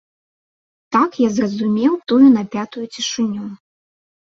[0.95, 3.49] Так я зразумеў тую напятую цішыню.